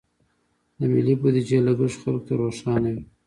[0.77, 3.03] د ملي بودیجې لګښت خلکو ته روښانه وي.